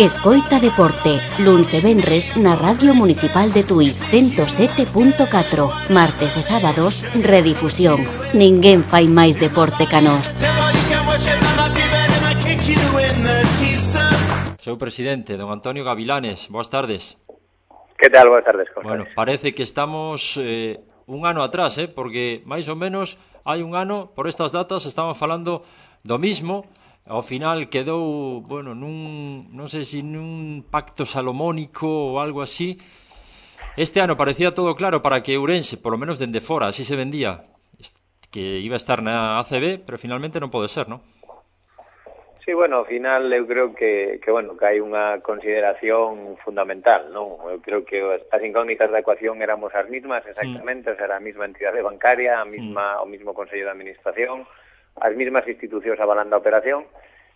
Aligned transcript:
Escoita 0.00 0.56
Deporte, 0.56 1.20
luns 1.44 1.76
e 1.76 1.80
venres 1.84 2.32
na 2.40 2.56
Radio 2.56 2.96
Municipal 2.96 3.52
de 3.52 3.60
Tui, 3.68 3.92
107.4. 3.92 5.92
Martes 5.92 6.40
e 6.40 6.42
sábados, 6.42 7.04
redifusión. 7.20 8.00
Ninguén 8.32 8.80
fai 8.80 9.12
máis 9.12 9.36
deporte 9.36 9.84
ca 9.84 10.00
nós. 10.00 10.32
Seu 14.56 14.80
presidente, 14.80 15.36
don 15.36 15.52
Antonio 15.52 15.84
Gavilanes, 15.84 16.48
boas 16.48 16.72
tardes. 16.72 17.20
Que 18.00 18.08
tal? 18.08 18.32
Boas 18.32 18.48
tardes, 18.48 18.72
José. 18.72 18.80
Bueno, 18.80 19.04
parece 19.12 19.52
que 19.52 19.60
estamos 19.60 20.40
eh, 20.40 20.80
un 21.04 21.28
ano 21.28 21.44
atrás, 21.44 21.76
eh, 21.76 21.92
porque 21.92 22.40
máis 22.48 22.64
ou 22.72 22.76
menos 22.80 23.20
hai 23.44 23.60
un 23.60 23.76
ano, 23.76 24.16
por 24.16 24.24
estas 24.24 24.48
datas, 24.48 24.88
estaban 24.88 25.12
falando 25.12 25.60
do 26.00 26.16
mismo, 26.16 26.64
ao 27.06 27.22
final 27.22 27.72
quedou, 27.72 28.40
bueno, 28.44 28.76
nun, 28.76 29.48
non 29.54 29.66
sei 29.72 29.84
se 29.84 29.98
si 29.98 30.06
nun 30.06 30.66
pacto 30.68 31.08
salomónico 31.08 31.88
ou 31.88 32.20
algo 32.20 32.44
así. 32.44 32.76
Este 33.78 34.02
ano 34.02 34.18
parecía 34.18 34.52
todo 34.52 34.76
claro 34.76 35.00
para 35.00 35.22
que 35.24 35.38
Ourense, 35.38 35.80
polo 35.80 35.96
menos 35.96 36.20
dende 36.20 36.44
fora, 36.44 36.68
así 36.68 36.84
se 36.84 36.98
vendía, 36.98 37.48
que 38.30 38.60
iba 38.60 38.76
a 38.76 38.82
estar 38.82 39.02
na 39.02 39.40
ACB, 39.42 39.82
pero 39.82 39.98
finalmente 39.98 40.38
non 40.38 40.52
pode 40.54 40.70
ser, 40.70 40.86
non? 40.86 41.02
Sí, 42.44 42.54
bueno, 42.54 42.82
ao 42.82 42.88
final 42.88 43.30
eu 43.32 43.46
creo 43.46 43.74
que, 43.74 44.18
que 44.24 44.30
bueno, 44.32 44.56
que 44.56 44.64
hai 44.64 44.80
unha 44.80 45.20
consideración 45.20 46.40
fundamental, 46.40 47.12
non? 47.12 47.36
Eu 47.46 47.60
creo 47.60 47.84
que 47.84 48.00
as, 48.00 48.42
incógnitas 48.42 48.88
da 48.88 49.04
ecuación 49.04 49.38
éramos 49.44 49.70
as 49.76 49.86
mismas 49.92 50.24
mm. 50.24 50.30
exactamente, 50.32 50.88
mm. 50.90 50.98
Era 50.98 51.20
a 51.20 51.22
mesma 51.22 51.44
entidade 51.44 51.84
bancaria, 51.84 52.40
a 52.40 52.46
mesma, 52.48 52.96
mm. 52.96 53.02
o 53.02 53.06
mismo 53.06 53.30
Consello 53.36 53.68
de 53.68 53.74
Administración, 53.76 54.48
as 54.96 55.12
mesmas 55.14 55.46
institucións 55.46 56.00
avalando 56.00 56.34
a 56.34 56.42
operación, 56.42 56.88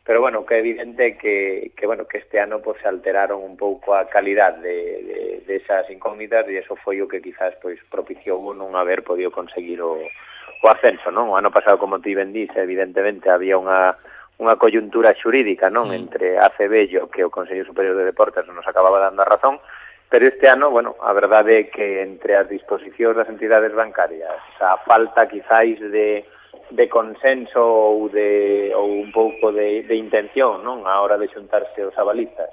pero 0.05 0.21
bueno, 0.21 0.45
que 0.45 0.57
é 0.57 0.59
evidente 0.59 1.17
que, 1.17 1.73
que, 1.77 1.87
bueno, 1.87 2.07
que 2.07 2.19
este 2.19 2.39
ano 2.39 2.61
pues, 2.61 2.77
se 2.83 2.89
alteraron 2.89 3.41
un 3.41 3.57
pouco 3.57 3.95
a 3.95 4.09
calidad 4.09 4.55
de, 4.59 4.77
de, 5.03 5.43
de 5.47 5.57
esas 5.57 5.89
incógnitas 5.89 6.45
e 6.49 6.61
eso 6.61 6.77
foi 6.77 7.01
o 7.01 7.09
que 7.09 7.25
quizás 7.25 7.57
pois 7.63 7.81
propiciou 7.89 8.37
non 8.53 8.77
haber 8.77 9.01
podido 9.01 9.33
conseguir 9.33 9.81
o, 9.81 9.97
o 10.05 10.67
ascenso, 10.69 11.09
non? 11.09 11.33
O 11.33 11.41
ano 11.41 11.49
pasado, 11.49 11.81
como 11.81 12.05
ti 12.05 12.13
ben 12.13 12.37
dice, 12.37 12.61
evidentemente 12.61 13.33
había 13.33 13.57
unha 13.57 13.97
unha 14.35 14.59
coyuntura 14.59 15.15
xurídica, 15.15 15.71
non, 15.71 15.89
sí. 15.89 15.97
entre 15.97 16.37
ACB 16.43 16.91
e 16.91 16.99
o 16.99 17.07
que 17.07 17.23
o 17.23 17.31
Consello 17.31 17.65
Superior 17.65 17.95
de 17.95 18.11
Deportes 18.11 18.45
nos 18.51 18.67
acababa 18.67 18.99
dando 18.99 19.23
a 19.23 19.31
razón, 19.31 19.63
pero 20.11 20.27
este 20.27 20.51
ano, 20.51 20.69
bueno, 20.71 20.99
a 21.01 21.15
verdade 21.15 21.59
é 21.59 21.63
que 21.71 22.03
entre 22.03 22.35
as 22.37 22.51
disposicións 22.51 23.15
das 23.17 23.31
entidades 23.31 23.73
bancarias, 23.73 24.43
a 24.59 24.77
falta 24.83 25.31
quizáis 25.31 25.79
de 25.81 26.27
de 26.71 26.89
consenso 26.89 27.61
ou 27.61 28.09
de 28.09 28.73
ou 28.73 29.03
un 29.03 29.11
pouco 29.13 29.53
de, 29.53 29.83
de 29.85 29.97
intención, 29.97 30.65
non, 30.65 30.87
a 30.89 31.01
hora 31.03 31.19
de 31.21 31.29
xuntarse 31.29 31.85
os 31.85 31.97
avalistas. 31.99 32.49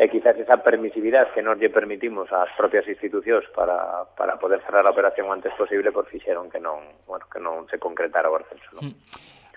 E 0.00 0.08
quizás 0.08 0.34
esa 0.40 0.64
permisividade 0.64 1.30
que 1.36 1.44
nos 1.44 1.60
lle 1.60 1.68
permitimos 1.68 2.30
ás 2.32 2.50
propias 2.56 2.88
institucións 2.88 3.44
para, 3.52 4.08
para 4.16 4.40
poder 4.40 4.64
cerrar 4.64 4.86
a 4.88 4.94
operación 4.94 5.28
o 5.28 5.34
antes 5.36 5.52
posible, 5.54 5.92
por 5.92 6.08
fixeron 6.08 6.48
que 6.48 6.58
non, 6.58 6.80
bueno, 7.04 7.28
que 7.28 7.38
non 7.38 7.68
se 7.68 7.76
concretara 7.76 8.32
o 8.32 8.38
ascenso, 8.38 8.68
non? 8.78 8.92
Mm. 8.92 8.96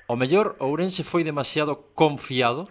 O 0.05 0.13
mellor 0.13 0.53
Ourense 0.61 1.01
foi 1.01 1.25
demasiado 1.25 1.95
confiado 1.97 2.69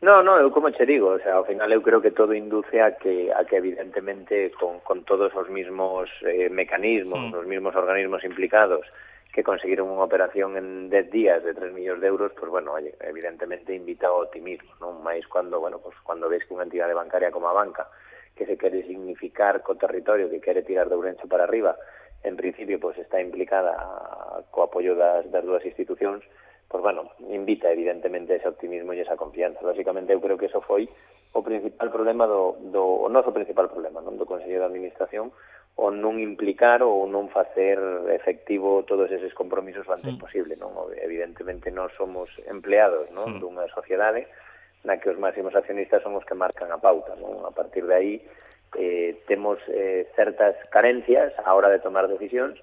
No, 0.00 0.22
no, 0.22 0.40
eu 0.40 0.50
como 0.50 0.72
che 0.72 0.86
digo, 0.86 1.12
o 1.12 1.18
sea, 1.20 1.36
ao 1.36 1.44
final 1.44 1.68
eu 1.68 1.84
creo 1.84 2.00
que 2.00 2.10
todo 2.10 2.32
induce 2.32 2.80
a 2.80 2.96
que 2.96 3.28
a 3.36 3.44
que 3.44 3.60
evidentemente 3.60 4.50
con, 4.56 4.80
con 4.80 5.04
todos 5.04 5.28
os 5.36 5.50
mismos 5.50 6.08
eh, 6.24 6.48
mecanismos, 6.48 7.20
sí. 7.20 7.36
os 7.36 7.44
mismos 7.44 7.76
organismos 7.76 8.24
implicados, 8.24 8.88
que 9.32 9.46
conseguiron 9.46 9.86
unha 9.86 10.02
operación 10.02 10.58
en 10.58 10.90
10 10.90 11.06
días 11.14 11.38
de 11.46 11.54
3 11.54 11.70
millóns 11.70 12.02
de 12.02 12.10
euros, 12.10 12.34
pois, 12.34 12.50
pues, 12.50 12.50
bueno, 12.50 12.74
oye, 12.74 12.98
evidentemente 13.06 13.70
invita 13.70 14.10
ao 14.10 14.26
optimismo, 14.26 14.74
non? 14.82 14.98
Mais 15.06 15.22
cando, 15.30 15.62
bueno, 15.62 15.78
pues, 15.78 15.94
cando 16.02 16.26
ves 16.26 16.42
que 16.42 16.54
unha 16.54 16.66
entidade 16.66 16.98
bancaria 16.98 17.30
como 17.30 17.46
a 17.46 17.54
banca, 17.54 17.86
que 18.34 18.42
se 18.42 18.58
quere 18.58 18.82
significar 18.90 19.62
co 19.62 19.78
territorio, 19.78 20.26
que 20.26 20.42
quere 20.42 20.66
tirar 20.66 20.90
de 20.90 20.98
Ourense 20.98 21.30
para 21.30 21.46
arriba, 21.46 21.78
en 22.26 22.34
principio, 22.34 22.82
pois 22.82 22.98
pues, 22.98 23.06
está 23.06 23.22
implicada 23.22 23.78
co 24.50 24.66
apoio 24.66 24.98
das, 24.98 25.22
das 25.30 25.46
dúas 25.46 25.62
institucións, 25.62 26.26
pois, 26.66 26.82
pues, 26.82 26.82
bueno, 26.82 27.14
invita 27.30 27.70
evidentemente 27.70 28.34
ese 28.34 28.50
optimismo 28.50 28.90
e 28.90 29.02
esa 29.02 29.14
confianza. 29.14 29.62
Básicamente, 29.62 30.10
eu 30.10 30.18
creo 30.18 30.38
que 30.38 30.50
eso 30.50 30.58
foi 30.58 30.90
o 31.32 31.42
principal 31.42 31.90
problema 31.90 32.26
do, 32.26 32.58
do 32.74 33.06
o 33.06 33.08
noso 33.08 33.30
principal 33.30 33.70
problema 33.70 34.02
non 34.02 34.18
do 34.18 34.26
Consello 34.26 34.58
de 34.58 34.66
Administración 34.66 35.30
o 35.78 35.88
non 35.94 36.18
implicar 36.18 36.82
ou 36.82 37.06
non 37.06 37.30
facer 37.30 37.78
efectivo 38.10 38.82
todos 38.82 39.08
eses 39.14 39.30
compromisos 39.32 39.86
o 39.86 39.94
antes 39.94 40.10
sí. 40.10 40.18
posible 40.18 40.58
non 40.58 40.74
evidentemente 40.98 41.70
non 41.70 41.86
somos 41.94 42.28
empleados 42.50 43.06
non 43.14 43.30
sí. 43.30 43.38
dunha 43.38 43.70
sociedade 43.70 44.26
na 44.82 44.98
que 44.98 45.12
os 45.12 45.20
máximos 45.22 45.54
accionistas 45.54 46.02
son 46.02 46.18
os 46.18 46.26
que 46.26 46.34
marcan 46.34 46.74
a 46.74 46.82
pauta 46.82 47.14
non 47.14 47.46
a 47.46 47.52
partir 47.54 47.86
de 47.86 47.94
aí 47.94 48.14
eh, 48.74 49.22
temos 49.30 49.62
eh, 49.70 50.10
certas 50.18 50.58
carencias 50.74 51.30
a 51.38 51.54
hora 51.54 51.70
de 51.70 51.78
tomar 51.78 52.10
decisións 52.10 52.58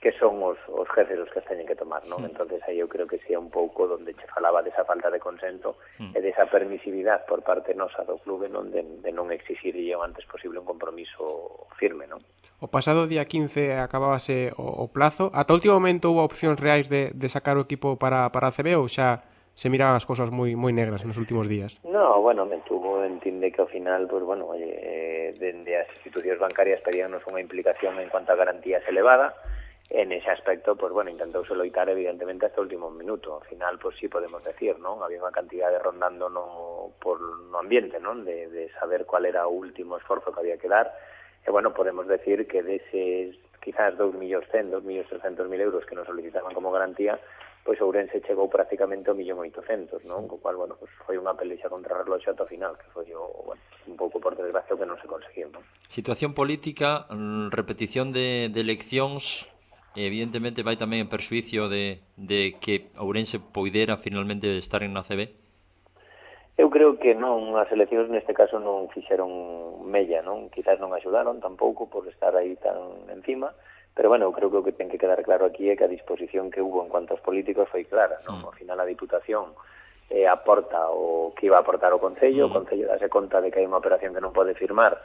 que 0.00 0.12
son 0.16 0.42
os, 0.42 0.56
os 0.72 0.88
jefes 0.96 1.20
os 1.20 1.28
que 1.28 1.44
teñen 1.44 1.68
que 1.68 1.76
tomar, 1.76 2.00
non? 2.08 2.24
Sí. 2.24 2.32
entonces 2.32 2.64
aí 2.64 2.80
eu 2.80 2.88
creo 2.88 3.04
que 3.04 3.20
sea 3.28 3.36
un 3.36 3.52
pouco 3.52 3.84
donde 3.84 4.16
che 4.16 4.24
falaba 4.32 4.64
desa 4.64 4.88
falta 4.88 5.12
de 5.12 5.20
consenso 5.20 5.76
mm. 6.00 6.16
Sí. 6.16 6.16
e 6.16 6.18
desa 6.24 6.48
permisividade 6.48 7.28
por 7.28 7.44
parte 7.44 7.76
nosa 7.76 8.00
do 8.08 8.16
clube 8.24 8.48
non 8.48 8.72
de, 8.72 8.80
de 8.80 9.10
non 9.12 9.28
exixirlle 9.28 9.92
o 9.92 10.00
antes 10.00 10.24
posible 10.24 10.56
un 10.56 10.64
compromiso 10.64 11.68
firme, 11.76 12.08
non? 12.08 12.24
O 12.64 12.72
pasado 12.72 13.04
día 13.04 13.28
15 13.28 13.76
acabábase 13.76 14.56
o, 14.56 14.64
o 14.64 14.88
plazo. 14.88 15.28
Ata 15.36 15.52
o 15.52 15.56
último 15.60 15.76
momento 15.76 16.08
houve 16.08 16.24
opcións 16.24 16.56
reais 16.56 16.88
de, 16.88 17.12
de 17.12 17.28
sacar 17.28 17.60
o 17.60 17.64
equipo 17.68 18.00
para, 18.00 18.32
para 18.32 18.48
a 18.48 18.54
CB 18.56 18.80
ou 18.80 18.88
xa 18.88 19.20
se 19.52 19.68
miraban 19.68 19.92
as 19.92 20.08
cosas 20.08 20.32
moi 20.32 20.56
moi 20.56 20.72
negras 20.72 21.04
nos 21.04 21.20
últimos 21.20 21.44
días. 21.44 21.76
No, 21.84 22.16
bueno, 22.24 22.48
me 22.48 22.64
tuvo 22.64 23.04
entende 23.04 23.52
que 23.52 23.60
ao 23.60 23.68
final, 23.68 24.08
pues 24.08 24.24
bueno, 24.24 24.48
oye, 24.48 24.64
eh, 24.64 25.36
dende 25.36 25.76
as 25.76 25.92
institucións 26.00 26.40
bancarias 26.40 26.80
pedíanos 26.80 27.20
unha 27.28 27.44
implicación 27.44 28.00
en 28.00 28.08
cuanto 28.08 28.32
a 28.32 28.40
garantías 28.40 28.80
elevada, 28.88 29.36
en 29.90 30.12
ese 30.12 30.30
aspecto, 30.30 30.76
pues 30.76 30.92
bueno, 30.92 31.10
intentouse 31.10 31.52
loitar 31.52 31.90
evidentemente 31.90 32.46
hasta 32.46 32.60
o 32.60 32.62
último 32.62 32.90
minuto. 32.90 33.42
Al 33.42 33.48
final, 33.48 33.78
pues 33.82 33.98
sí 33.98 34.06
podemos 34.06 34.38
decir, 34.46 34.78
non? 34.78 35.02
Había 35.02 35.18
unha 35.18 35.34
cantidade 35.34 35.82
rondando 35.82 36.30
no, 36.30 36.94
por 37.02 37.18
no 37.18 37.58
ambiente, 37.58 37.98
non? 37.98 38.22
De, 38.22 38.46
de 38.46 38.70
saber 38.78 39.02
cuál 39.02 39.26
era 39.26 39.50
o 39.50 39.52
último 39.52 39.98
esforzo 39.98 40.30
que 40.30 40.46
había 40.46 40.62
que 40.62 40.70
dar. 40.70 40.94
E 41.42 41.50
bueno, 41.50 41.74
podemos 41.74 42.06
decir 42.06 42.46
que 42.46 42.62
deses 42.62 43.34
quizás 43.58 43.98
2.100.000, 43.98 44.78
2.300.000 44.78 45.42
100, 45.42 45.60
euros 45.60 45.82
que 45.84 45.98
nos 45.98 46.06
solicitaban 46.06 46.54
como 46.54 46.70
garantía, 46.70 47.18
pois 47.66 47.82
Ourense 47.82 48.22
chegou 48.22 48.46
prácticamente 48.46 49.10
ao 49.10 49.18
millón 49.18 49.42
800, 49.42 50.06
non? 50.06 50.30
Co 50.30 50.38
cual, 50.38 50.54
bueno, 50.54 50.78
pues 50.78 50.94
foi 51.02 51.18
unha 51.18 51.34
pelexa 51.34 51.66
contra 51.66 51.98
reloxo 51.98 52.30
ata 52.30 52.46
o 52.46 52.48
final, 52.48 52.78
que 52.78 52.86
foi 52.94 53.10
o, 53.10 53.26
bueno, 53.42 53.60
un 53.90 53.98
pouco 53.98 54.22
por 54.22 54.38
desgracia 54.38 54.78
que 54.78 54.86
non 54.86 54.96
se 55.02 55.10
conseguiu, 55.10 55.50
non? 55.50 55.66
Situación 55.90 56.32
política, 56.32 57.10
mm, 57.10 57.50
repetición 57.50 58.14
de, 58.14 58.48
de 58.54 58.60
eleccións, 58.62 59.49
evidentemente 59.96 60.62
vai 60.62 60.78
tamén 60.78 61.02
en 61.02 61.10
perxuicio 61.10 61.66
de, 61.66 61.98
de 62.14 62.54
que 62.62 62.90
Ourense 62.98 63.42
poidera 63.42 63.98
finalmente 63.98 64.46
estar 64.58 64.86
en 64.86 64.94
ACB? 64.94 65.30
Eu 66.60 66.68
creo 66.68 67.00
que 67.00 67.16
non, 67.16 67.56
as 67.56 67.72
eleccións 67.72 68.12
neste 68.12 68.36
caso 68.36 68.60
non 68.60 68.92
fixeron 68.92 69.80
mella, 69.88 70.20
non? 70.20 70.52
Quizás 70.52 70.76
non 70.76 70.92
axudaron 70.92 71.40
tampouco 71.40 71.88
por 71.88 72.04
estar 72.04 72.36
aí 72.36 72.52
tan 72.60 73.08
encima, 73.08 73.56
pero 73.96 74.12
bueno, 74.12 74.28
eu 74.28 74.32
creo 74.36 74.52
que 74.52 74.60
o 74.60 74.66
que 74.68 74.76
ten 74.76 74.92
que 74.92 75.00
quedar 75.00 75.18
claro 75.24 75.48
aquí 75.48 75.72
é 75.72 75.74
que 75.74 75.88
a 75.88 75.90
disposición 75.90 76.52
que 76.52 76.60
hubo 76.60 76.84
en 76.84 76.92
cuanto 76.92 77.16
aos 77.16 77.24
políticos 77.24 77.64
foi 77.72 77.88
clara, 77.88 78.20
non? 78.28 78.44
Mm. 78.44 78.46
Ao 78.46 78.52
final 78.52 78.78
a 78.78 78.84
Diputación 78.84 79.56
eh, 80.12 80.28
aporta 80.28 80.92
o 80.92 81.32
que 81.32 81.48
iba 81.48 81.56
a 81.56 81.64
aportar 81.64 81.96
o 81.96 82.02
Concello, 82.02 82.46
o 82.46 82.52
mm. 82.52 82.56
Concello 82.60 82.86
dase 82.92 83.08
conta 83.08 83.40
de 83.40 83.48
que 83.48 83.58
hai 83.58 83.66
unha 83.66 83.80
operación 83.80 84.12
que 84.12 84.20
non 84.20 84.36
pode 84.36 84.52
firmar 84.52 85.00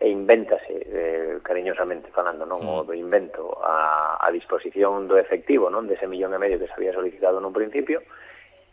e 0.00 0.08
invéntase, 0.08 0.80
eh, 0.88 1.38
cariñosamente 1.44 2.08
falando, 2.08 2.48
non? 2.48 2.64
O 2.64 2.88
do 2.88 2.96
invento 2.96 3.60
a, 3.60 4.16
a 4.16 4.28
disposición 4.32 5.04
do 5.04 5.20
efectivo, 5.20 5.68
non? 5.68 5.84
Dese 5.84 6.08
millón 6.08 6.32
e 6.32 6.40
medio 6.40 6.56
que 6.56 6.66
se 6.66 6.74
había 6.74 6.96
solicitado 6.96 7.36
nun 7.36 7.52
principio, 7.52 8.00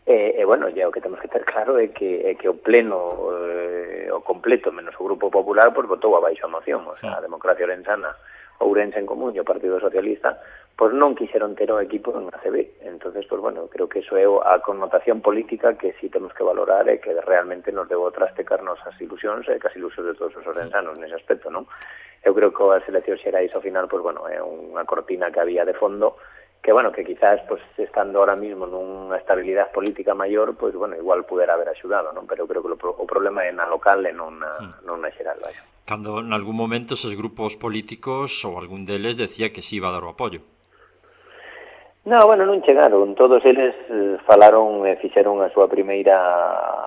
E, 0.08 0.40
e 0.40 0.44
bueno, 0.48 0.72
ya 0.72 0.88
o 0.88 0.90
que 0.90 1.04
temos 1.04 1.20
que 1.20 1.28
ter 1.28 1.44
claro 1.44 1.76
é 1.76 1.92
que, 1.92 2.24
é 2.24 2.32
que 2.32 2.48
o 2.48 2.56
pleno, 2.56 3.28
eh, 3.44 4.08
o 4.08 4.24
completo, 4.24 4.72
menos 4.72 4.96
o 4.96 5.04
Grupo 5.04 5.28
Popular, 5.28 5.68
pois 5.76 5.84
votou 5.84 6.16
abaixo 6.16 6.48
a 6.48 6.54
moción. 6.56 6.80
O 6.88 6.96
sea, 6.96 7.20
a 7.20 7.20
democracia 7.20 7.68
orensana, 7.68 8.16
Ourense 8.64 8.96
en 8.96 9.04
Común 9.04 9.36
e 9.36 9.40
o 9.40 9.44
Partido 9.44 9.76
Socialista 9.76 10.40
pois 10.78 10.94
non 10.94 11.18
quixeron 11.18 11.58
ter 11.58 11.74
o 11.74 11.82
equipo 11.82 12.14
en 12.14 12.30
ACB. 12.30 12.86
entonces 12.86 13.26
pois 13.26 13.42
bueno, 13.42 13.66
creo 13.66 13.90
que 13.90 13.98
eso 13.98 14.14
é 14.14 14.22
a 14.22 14.62
connotación 14.62 15.18
política 15.18 15.74
que 15.74 15.90
si 15.98 16.06
sí 16.06 16.08
temos 16.08 16.30
que 16.30 16.46
valorar 16.46 16.86
e 16.86 17.02
que 17.02 17.18
realmente 17.18 17.74
nos 17.74 17.90
debo 17.90 18.14
trastecar 18.14 18.62
nosas 18.62 18.94
ilusións 19.02 19.42
e 19.50 19.58
que 19.58 19.66
as 19.66 19.74
ilusións 19.74 20.14
de 20.14 20.14
todos 20.14 20.38
os 20.38 20.46
orensanos 20.46 20.94
nese 21.02 21.18
aspecto, 21.18 21.50
non? 21.50 21.66
Eu 22.22 22.30
creo 22.30 22.54
que 22.54 22.62
a 22.62 22.78
selección 22.86 23.18
xerais 23.18 23.50
ao 23.58 23.60
final, 23.60 23.90
pois 23.90 24.06
bueno, 24.06 24.30
é 24.30 24.38
unha 24.38 24.86
cortina 24.86 25.34
que 25.34 25.42
había 25.42 25.66
de 25.66 25.74
fondo 25.74 26.14
que 26.62 26.70
bueno, 26.70 26.94
que 26.94 27.02
quizás 27.02 27.42
pues 27.50 27.62
estando 27.74 28.22
ahora 28.22 28.38
mismo 28.38 28.62
nunha 28.70 29.18
estabilidade 29.18 29.74
política 29.74 30.14
maior, 30.14 30.54
pues 30.54 30.78
bueno, 30.78 30.94
igual 30.94 31.26
pudera 31.26 31.58
haber 31.58 31.74
axudado, 31.74 32.14
non? 32.14 32.30
Pero 32.30 32.46
creo 32.46 32.62
que 32.62 32.70
o 32.70 33.06
problema 33.06 33.42
é 33.42 33.50
na 33.50 33.66
local 33.66 34.06
e 34.06 34.14
non 34.14 34.38
na, 34.38 34.54
hmm. 34.62 34.86
non 34.86 35.02
na 35.02 35.10
xeral, 35.10 35.42
vaya. 35.42 35.58
Cando 35.82 36.22
en 36.22 36.30
algún 36.30 36.54
momento 36.54 36.94
esos 36.94 37.18
grupos 37.18 37.58
políticos 37.58 38.46
ou 38.46 38.62
algún 38.62 38.86
deles 38.86 39.18
decía 39.18 39.50
que 39.50 39.58
sí 39.58 39.82
iba 39.82 39.90
a 39.90 39.96
dar 39.98 40.06
o 40.06 40.14
apoio. 40.14 40.57
No, 42.08 42.24
bueno, 42.24 42.48
non 42.48 42.64
chegaron. 42.64 43.12
Todos 43.12 43.44
eles 43.44 43.76
eh, 43.92 44.16
falaron 44.24 44.88
e 44.88 44.96
fixeron 44.96 45.44
a 45.44 45.52
súa 45.52 45.68
primeira 45.68 46.16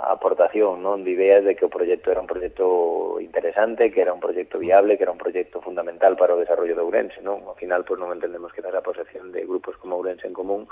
aportación, 0.09 0.81
non? 0.81 1.05
De 1.05 1.13
ideas 1.13 1.45
de 1.45 1.53
que 1.53 1.61
o 1.61 1.69
proxecto 1.69 2.09
era 2.09 2.25
un 2.25 2.25
proxecto 2.25 3.21
interesante, 3.21 3.93
que 3.93 4.01
era 4.01 4.17
un 4.17 4.17
proxecto 4.17 4.57
viable, 4.57 4.97
que 4.97 5.05
era 5.05 5.13
un 5.13 5.21
proxecto 5.21 5.61
fundamental 5.61 6.17
para 6.17 6.33
o 6.33 6.41
desarrollo 6.41 6.73
de 6.73 6.81
Ourense, 6.81 7.21
non? 7.21 7.45
Ao 7.45 7.53
final, 7.53 7.85
pois, 7.85 8.01
non 8.01 8.09
entendemos 8.09 8.49
que 8.49 8.65
era 8.65 8.73
a 8.73 8.81
posesión 8.81 9.29
de 9.29 9.45
grupos 9.45 9.77
como 9.77 9.93
Ourense 10.01 10.25
en 10.25 10.33
Común, 10.33 10.65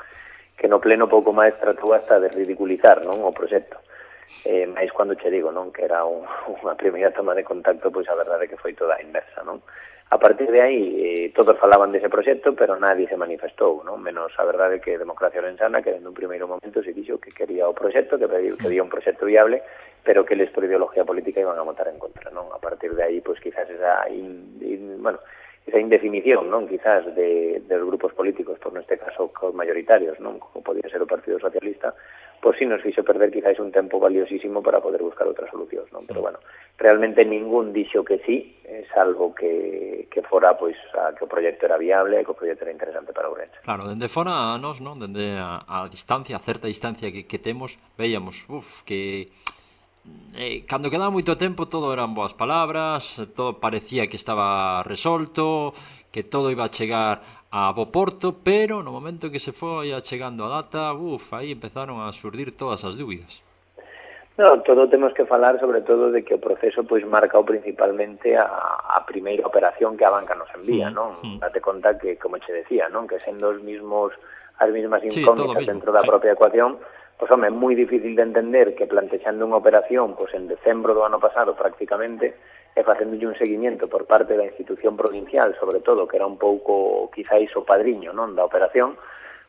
que 0.58 0.66
no 0.66 0.82
pleno 0.82 1.06
pouco 1.06 1.30
máis 1.30 1.54
tratou 1.62 1.94
hasta 1.94 2.18
de 2.18 2.34
ridiculizar, 2.34 3.06
non? 3.06 3.22
O 3.22 3.30
proxecto. 3.30 3.78
Eh, 4.50 4.66
máis 4.66 4.90
cando 4.98 5.14
che 5.14 5.30
digo, 5.30 5.54
non? 5.54 5.70
Que 5.70 5.86
era 5.86 6.10
un, 6.10 6.26
unha 6.66 6.74
primeira 6.74 7.14
toma 7.14 7.38
de 7.38 7.46
contacto, 7.46 7.94
pois 7.94 8.10
a 8.10 8.18
verdade 8.18 8.50
é 8.50 8.50
que 8.50 8.58
foi 8.58 8.74
toda 8.74 8.98
a 8.98 9.04
inversa, 9.06 9.46
non? 9.46 9.62
A 10.12 10.18
partir 10.18 10.50
de 10.50 10.60
aí, 10.60 10.82
eh, 10.98 11.32
todos 11.36 11.54
falaban 11.60 11.94
dese 11.94 12.10
proxecto, 12.10 12.58
pero 12.58 12.74
nadie 12.82 13.06
se 13.06 13.14
manifestou, 13.14 13.86
non? 13.86 14.02
menos 14.02 14.34
a 14.42 14.44
verdade 14.44 14.82
que 14.82 14.98
Democracia 14.98 15.38
Orensana, 15.38 15.86
que 15.86 15.94
en 15.94 16.02
un 16.02 16.18
primeiro 16.18 16.50
momento 16.50 16.82
se 16.82 16.98
dixo 16.98 17.22
que 17.22 17.30
quería 17.30 17.70
o 17.70 17.78
proxecto, 17.78 18.18
que, 18.18 18.26
pediu, 18.26 18.58
que 18.58 18.66
mm. 18.66 18.70
había 18.74 18.82
un 18.82 18.90
proxecto 18.90 19.30
viable, 19.30 19.62
pero 20.02 20.26
que 20.26 20.34
les 20.34 20.50
por 20.50 20.66
ideología 20.66 21.06
política 21.06 21.46
iban 21.46 21.62
a 21.62 21.68
votar 21.68 21.94
en 21.94 22.02
contra. 22.02 22.34
Non? 22.34 22.50
A 22.50 22.58
partir 22.58 22.98
de 22.98 23.06
aí, 23.06 23.22
pues 23.22 23.38
quizás 23.38 23.70
esa 23.70 24.10
in, 24.10 24.58
in, 24.66 24.98
bueno, 24.98 25.22
esa 25.70 25.80
indefinición, 25.80 26.50
non, 26.50 26.66
quizás, 26.66 27.06
de, 27.14 27.62
de 27.64 27.76
grupos 27.80 28.12
políticos, 28.18 28.58
por 28.58 28.74
neste 28.74 28.98
caso 28.98 29.32
mayoritarios, 29.54 30.18
non, 30.20 30.42
como 30.42 30.66
podía 30.66 30.90
ser 30.90 31.00
o 31.00 31.08
Partido 31.08 31.38
Socialista, 31.38 31.94
pois 32.42 32.58
si 32.58 32.66
nos 32.66 32.82
fixo 32.82 33.04
perder 33.04 33.32
quizás 33.32 33.60
un 33.60 33.72
tempo 33.72 34.00
valiosísimo 34.00 34.64
para 34.64 34.80
poder 34.80 35.04
buscar 35.04 35.28
outras 35.28 35.52
solucións, 35.52 35.92
non? 35.92 36.08
Pero 36.08 36.24
bueno, 36.24 36.40
realmente 36.80 37.28
ningún 37.28 37.76
dixo 37.76 38.04
que 38.08 38.24
sí, 38.24 38.56
eh, 38.64 38.88
salvo 38.96 39.36
que, 39.36 40.08
que 40.08 40.24
fora 40.24 40.56
pois 40.56 40.76
a, 40.96 41.12
que 41.12 41.28
o 41.28 41.32
proxecto 41.32 41.68
era 41.68 41.76
viable 41.76 42.20
e 42.20 42.24
que 42.24 42.32
o 42.32 42.38
proxecto 42.38 42.64
era 42.64 42.74
interesante 42.74 43.12
para 43.12 43.28
Ourense. 43.28 43.60
Claro, 43.68 43.86
dende 43.92 44.08
fora 44.08 44.56
a 44.56 44.58
nos, 44.58 44.80
non, 44.80 45.04
dende 45.04 45.36
a, 45.36 45.68
a 45.68 45.86
distancia, 45.92 46.40
a 46.40 46.44
certa 46.44 46.72
distancia 46.72 47.12
que, 47.12 47.28
que 47.28 47.40
temos, 47.40 47.76
veíamos, 48.00 48.48
uf, 48.48 48.88
que 48.88 49.30
eh, 50.36 50.64
cando 50.66 50.90
quedaba 50.90 51.12
moito 51.12 51.36
tempo 51.36 51.68
todo 51.68 51.92
eran 51.92 52.16
boas 52.16 52.34
palabras, 52.34 53.20
todo 53.36 53.60
parecía 53.60 54.08
que 54.08 54.16
estaba 54.16 54.82
resolto, 54.84 55.74
que 56.12 56.24
todo 56.24 56.52
iba 56.52 56.66
a 56.66 56.72
chegar 56.72 57.22
a 57.52 57.74
bo 57.74 57.90
porto, 57.90 58.38
pero 58.44 58.84
no 58.86 58.94
momento 58.94 59.34
que 59.34 59.42
se 59.42 59.52
foi 59.52 59.90
chegando 60.06 60.46
a 60.46 60.62
data, 60.62 60.94
uf, 60.94 61.34
aí 61.34 61.52
empezaron 61.52 62.00
a 62.02 62.14
surdir 62.14 62.54
todas 62.54 62.86
as 62.86 62.94
dúbidas. 62.94 63.42
No, 64.40 64.62
todo 64.62 64.88
temos 64.88 65.14
que 65.14 65.26
falar 65.26 65.60
sobre 65.60 65.82
todo 65.82 66.12
de 66.12 66.24
que 66.24 66.32
o 66.32 66.40
proceso 66.40 66.88
pois 66.88 67.04
marcao 67.04 67.44
principalmente 67.44 68.40
a, 68.40 68.48
a 68.88 69.04
primeira 69.04 69.44
operación 69.44 70.00
que 70.00 70.08
a 70.08 70.14
banca 70.16 70.32
nos 70.32 70.48
envía, 70.56 70.88
mm, 70.88 70.96
non? 70.96 71.12
Mm. 71.20 71.44
Date 71.44 71.60
conta 71.60 72.00
que, 72.00 72.16
como 72.16 72.40
che 72.40 72.56
decía, 72.56 72.88
non? 72.88 73.04
Que 73.04 73.20
sendo 73.20 73.52
os 73.52 73.60
mismos 73.60 74.16
as 74.56 74.72
mesmas 74.72 75.04
incógnitas 75.04 75.60
sí, 75.60 75.68
dentro 75.68 75.92
da 75.92 76.00
sí. 76.00 76.08
propia 76.08 76.32
ecuación, 76.32 76.80
Pois, 77.20 77.28
home, 77.36 77.48
é 77.48 77.52
moi 77.52 77.76
difícil 77.76 78.16
de 78.16 78.24
entender 78.24 78.80
que 78.80 78.88
plantexando 78.88 79.44
unha 79.44 79.60
operación 79.60 80.16
pois, 80.16 80.32
en 80.32 80.48
decembro 80.48 80.96
do 80.96 81.04
ano 81.04 81.20
pasado 81.20 81.52
prácticamente 81.52 82.32
e 82.72 82.80
facéndolle 82.80 83.28
un 83.28 83.36
seguimiento 83.36 83.92
por 83.92 84.08
parte 84.08 84.40
da 84.40 84.48
institución 84.48 84.96
provincial, 84.96 85.52
sobre 85.60 85.84
todo, 85.84 86.08
que 86.08 86.16
era 86.16 86.24
un 86.24 86.40
pouco 86.40 87.12
quizáis 87.12 87.52
o 87.60 87.68
padriño 87.68 88.16
non 88.16 88.40
da 88.40 88.48
operación, 88.48 88.96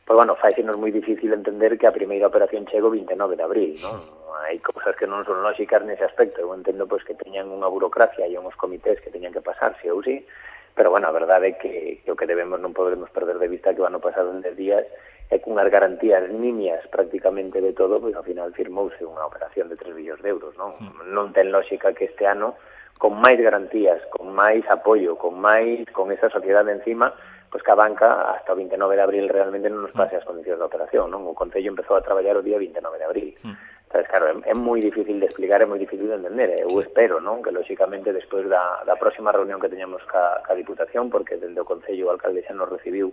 pois, 0.03 0.19
bueno, 0.19 0.35
faixenos 0.35 0.75
moi 0.75 0.91
difícil 0.91 1.31
entender 1.31 1.79
que 1.79 1.87
a 1.87 1.95
primeira 1.95 2.27
operación 2.27 2.67
chego 2.67 2.91
29 2.91 3.39
de 3.39 3.45
abril, 3.47 3.71
non? 3.79 4.03
Hai 4.43 4.59
cousas 4.59 4.91
que 4.99 5.07
non 5.07 5.23
son 5.23 5.39
lógicas 5.39 5.79
nese 5.87 6.03
aspecto. 6.03 6.43
Eu 6.43 6.51
entendo 6.51 6.91
pois, 6.91 7.07
que 7.07 7.15
teñan 7.15 7.47
unha 7.47 7.71
burocracia 7.71 8.27
e 8.27 8.35
uns 8.35 8.59
comités 8.59 8.99
que 8.99 9.15
teñan 9.15 9.31
que 9.31 9.39
pasar, 9.39 9.79
si 9.79 9.87
ou 9.87 10.03
si, 10.03 10.27
pero, 10.75 10.91
bueno, 10.91 11.07
a 11.07 11.15
verdade 11.15 11.55
é 11.55 11.57
que, 11.59 12.03
que 12.03 12.11
o 12.11 12.19
que 12.19 12.27
debemos 12.27 12.59
non 12.59 12.75
podemos 12.75 13.07
perder 13.15 13.39
de 13.39 13.47
vista 13.47 13.71
que 13.71 13.79
o 13.79 13.87
ano 13.87 14.03
pasado 14.03 14.27
en 14.35 14.43
10 14.43 14.59
días 14.59 14.83
e 15.31 15.39
cunhas 15.39 15.71
garantías 15.71 16.27
nimias 16.27 16.83
prácticamente 16.91 17.63
de 17.63 17.71
todo, 17.71 18.03
pois 18.03 18.11
ao 18.19 18.27
final 18.27 18.51
firmouse 18.51 18.99
unha 19.07 19.23
operación 19.23 19.71
de 19.71 19.79
3 19.79 19.95
millóns 19.95 20.19
de 20.19 20.27
euros, 20.27 20.51
non? 20.59 20.75
Sí. 20.75 20.83
Non 21.15 21.31
ten 21.31 21.55
lógica 21.55 21.95
que 21.95 22.11
este 22.11 22.27
ano 22.27 22.59
con 22.99 23.17
máis 23.17 23.39
garantías, 23.39 24.03
con 24.11 24.35
máis 24.35 24.61
apoio, 24.67 25.15
con 25.15 25.39
máis 25.39 25.87
con 25.95 26.11
esa 26.11 26.27
sociedade 26.27 26.75
encima, 26.75 27.15
pois 27.47 27.63
que 27.63 27.71
a 27.71 27.79
banca 27.79 28.35
hasta 28.35 28.51
o 28.51 28.59
29 28.59 28.99
de 28.99 29.01
abril 29.07 29.25
realmente 29.31 29.71
non 29.71 29.87
nos 29.87 29.95
pase 29.95 30.13
hmm. 30.15 30.21
as 30.21 30.27
condicións 30.27 30.59
da 30.59 30.67
operación, 30.67 31.07
non? 31.07 31.23
O 31.23 31.31
Concello 31.31 31.71
empezou 31.71 31.95
a 31.95 32.03
traballar 32.03 32.35
o 32.35 32.43
día 32.43 32.59
29 32.59 32.99
de 32.99 33.07
abril. 33.07 33.31
Sí. 33.39 33.47
Entonces, 33.91 34.07
claro, 34.07 34.27
é, 34.31 34.51
é 34.51 34.55
moi 34.55 34.79
difícil 34.79 35.19
de 35.19 35.27
explicar, 35.27 35.59
é 35.59 35.67
moi 35.67 35.75
difícil 35.75 36.07
de 36.07 36.15
entender. 36.15 36.55
Eh? 36.55 36.63
Eu 36.63 36.79
espero, 36.79 37.19
non, 37.19 37.43
que 37.43 37.51
lógicamente, 37.51 38.15
despois 38.15 38.47
da, 38.47 38.83
da 38.87 38.95
próxima 38.95 39.35
reunión 39.35 39.59
que 39.59 39.67
teñamos 39.67 39.99
ca, 40.07 40.39
ca 40.47 40.55
Diputación, 40.55 41.11
porque 41.11 41.35
dende 41.35 41.59
o 41.59 41.67
Concello 41.67 42.07
o 42.07 42.13
alcalde 42.15 42.43
xa 42.43 42.55
nos 42.55 42.71
recibiu 42.71 43.11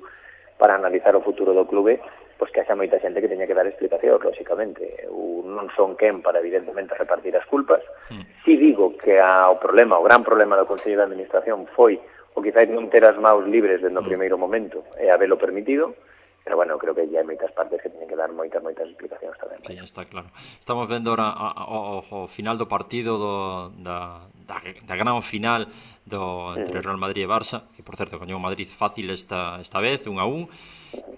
para 0.59 0.75
analizar 0.75 1.15
o 1.15 1.25
futuro 1.25 1.55
do 1.55 1.65
clube 1.65 2.03
pois 2.39 2.55
que 2.55 2.63
haxa 2.63 2.79
moita 2.79 3.03
xente 3.03 3.19
que 3.19 3.27
teña 3.27 3.51
que 3.51 3.59
dar 3.59 3.67
explicacións, 3.67 4.23
lóxicamente. 4.23 4.87
Eu 5.03 5.43
non 5.43 5.67
son 5.75 5.99
quen 5.99 6.23
para, 6.23 6.39
evidentemente, 6.39 6.95
repartir 6.95 7.35
as 7.35 7.43
culpas. 7.51 7.83
Mm. 8.15 8.23
Si 8.47 8.55
digo 8.55 8.95
que 8.95 9.19
a, 9.19 9.51
o 9.51 9.59
problema, 9.59 9.99
o 9.99 10.07
gran 10.07 10.23
problema 10.23 10.55
do 10.55 10.71
Consello 10.71 11.03
de 11.03 11.07
Administración 11.11 11.67
foi 11.75 11.99
o 11.99 12.39
quizáis 12.39 12.71
non 12.71 12.87
ter 12.87 13.03
as 13.03 13.19
maus 13.19 13.43
libres 13.43 13.83
dentro 13.83 14.07
mm. 14.07 14.09
primeiro 14.09 14.39
momento 14.39 14.87
e 15.03 15.11
habelo 15.11 15.35
permitido, 15.35 15.99
pero 16.49 16.57
bueno, 16.57 16.79
creo 16.79 16.95
que 16.95 17.05
ya 17.13 17.21
hai 17.21 17.29
moitas 17.29 17.53
partes 17.53 17.77
que 17.77 17.93
teñen 17.93 18.09
que 18.09 18.17
dar 18.17 18.33
moitas, 18.33 18.65
moitas 18.65 18.89
explicacións 18.89 19.37
tamén. 19.37 19.61
Sí, 19.69 19.77
está 19.85 20.09
claro. 20.09 20.33
Estamos 20.57 20.89
vendo 20.89 21.13
ahora 21.13 21.29
o, 21.69 22.01
o, 22.01 22.25
o 22.25 22.27
final 22.33 22.57
do 22.57 22.65
partido 22.65 23.21
do, 23.21 23.69
da, 23.85 24.25
da, 24.49 24.57
da 24.57 24.97
gran 24.97 25.21
final 25.21 25.69
do, 26.09 26.57
entre 26.57 26.81
mm. 26.81 26.85
Real 26.89 26.97
Madrid 26.97 27.29
e 27.29 27.29
Barça, 27.29 27.69
que 27.77 27.85
por 27.85 28.01
certo 28.01 28.17
coñeu 28.17 28.41
Madrid 28.41 28.65
fácil 28.65 29.13
esta, 29.13 29.61
esta 29.61 29.77
vez, 29.77 30.09
un 30.09 30.17
a 30.17 30.25
un. 30.25 30.49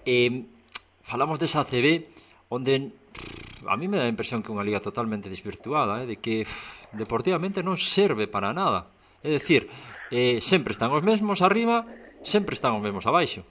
Eh, 0.03 0.43
falamos 0.99 1.39
desa 1.39 1.63
CB 1.63 2.11
onde 2.51 2.91
a 3.71 3.79
mí 3.79 3.87
me 3.87 4.03
dá 4.03 4.03
a 4.03 4.11
impresión 4.11 4.43
que 4.43 4.51
é 4.51 4.55
unha 4.59 4.67
liga 4.67 4.83
totalmente 4.83 5.31
desvirtuada, 5.31 6.03
eh, 6.03 6.11
de 6.11 6.19
que 6.19 6.43
pff, 6.43 6.91
deportivamente 6.91 7.63
non 7.63 7.79
serve 7.79 8.27
para 8.27 8.51
nada. 8.51 8.91
É 9.23 9.31
dicir, 9.31 9.71
eh, 10.11 10.43
sempre 10.43 10.75
están 10.75 10.91
os 10.91 11.07
mesmos 11.07 11.39
arriba, 11.39 11.87
sempre 12.19 12.51
están 12.51 12.75
os 12.75 12.83
mesmos 12.83 13.07
abaixo. 13.07 13.47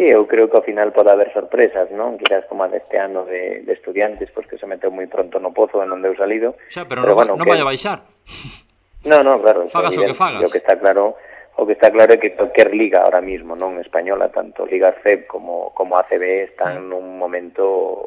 Sí, 0.00 0.08
eu 0.08 0.24
creo 0.24 0.48
que 0.48 0.56
ao 0.56 0.64
final 0.64 0.96
pode 0.96 1.12
haber 1.12 1.28
sorpresas, 1.28 1.92
non? 1.92 2.16
Quizás 2.16 2.48
como 2.48 2.64
a 2.64 2.72
deste 2.72 2.96
ano 2.96 3.28
de, 3.28 3.60
de 3.60 3.72
estudiantes, 3.76 4.32
pois 4.32 4.48
que 4.48 4.56
se 4.56 4.64
meteu 4.64 4.88
moi 4.88 5.04
pronto 5.04 5.36
no 5.36 5.52
pozo 5.52 5.84
en 5.84 5.92
onde 5.92 6.08
eu 6.08 6.16
salido. 6.16 6.56
Xa, 6.72 6.88
pero, 6.88 7.04
pero 7.04 7.12
non, 7.12 7.20
bueno, 7.20 7.32
non 7.36 7.44
que... 7.44 7.52
vai 7.52 7.60
a 7.60 7.68
baixar. 7.68 8.00
No, 9.00 9.24
no, 9.24 9.40
claro. 9.40 9.64
Fagas 9.72 9.96
o 9.96 10.04
que 10.04 10.12
fagas. 10.12 10.44
O 10.44 10.52
que 10.52 10.60
está 10.60 10.76
claro 10.76 11.16
o 11.56 11.64
que 11.64 11.72
está 11.72 11.92
claro 11.92 12.12
é 12.12 12.20
que 12.20 12.32
cualquier 12.32 12.72
liga 12.72 13.04
ahora 13.04 13.20
mismo, 13.20 13.52
non 13.56 13.76
española, 13.76 14.32
tanto 14.32 14.64
Liga 14.64 14.96
CEP 15.04 15.28
como, 15.28 15.72
como 15.76 16.00
ACB 16.00 16.48
están 16.48 16.88
nun 16.88 17.20
momento 17.20 18.00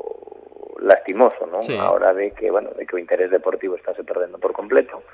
lastimoso, 0.81 1.45
non? 1.45 1.62
Sí. 1.62 1.78
A 1.78 1.94
hora 1.94 2.13
de 2.13 2.34
que, 2.34 2.50
bueno, 2.50 2.74
de 2.74 2.90
que 2.90 2.98
o 2.98 3.01
interés 3.01 3.30
deportivo 3.30 3.78
está 3.78 3.94
se 3.94 4.01
perdendo 4.01 4.42
por 4.42 4.54
completo 4.54 5.06